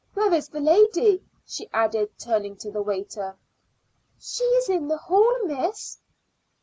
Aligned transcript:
Where 0.15 0.33
is 0.33 0.49
the 0.49 0.59
lady?" 0.59 1.23
she 1.45 1.69
added, 1.71 2.17
turning 2.17 2.55
to 2.55 2.71
the 2.71 2.81
waiter. 2.81 3.37
"She 4.19 4.43
is 4.43 4.67
in 4.67 4.87
the 4.87 4.97
hall, 4.97 5.45
miss." 5.45 5.99